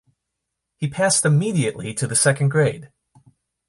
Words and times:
He 0.77 0.87
passed 0.89 1.25
immediately 1.25 1.93
to 1.93 2.07
the 2.07 2.15
second 2.15 2.49
grade. 2.49 2.89